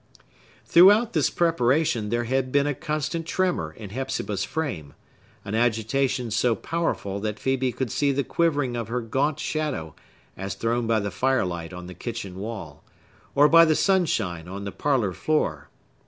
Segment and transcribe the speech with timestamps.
[0.65, 4.95] Throughout this preparation there had been a constant tremor in Hepzibah's frame;
[5.45, 9.95] an agitation so powerful that Phœbe could see the quivering of her gaunt shadow,
[10.35, 12.83] as thrown by the firelight on the kitchen wall,
[13.35, 15.69] or by the sunshine on the parlor floor.